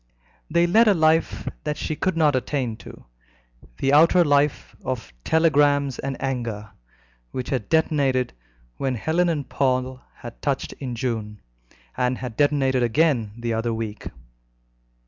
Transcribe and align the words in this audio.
They 0.49 0.65
led 0.65 0.87
a 0.87 0.95
life 0.95 1.47
that 1.63 1.77
she 1.77 1.95
could 1.95 2.17
not 2.17 2.35
attain 2.35 2.75
to 2.77 3.05
the 3.77 3.93
outer 3.93 4.25
life 4.25 4.75
of 4.83 5.13
"telegrams 5.23 5.99
and 5.99 6.19
anger," 6.19 6.71
which 7.29 7.49
had 7.49 7.69
detonated 7.69 8.33
when 8.77 8.95
Helen 8.95 9.29
and 9.29 9.47
Paul 9.47 10.01
had 10.15 10.41
touched 10.41 10.73
in 10.79 10.95
June, 10.95 11.39
and 11.95 12.17
had 12.17 12.35
detonated 12.35 12.81
again 12.81 13.33
the 13.37 13.53
other 13.53 13.75
week. 13.75 14.07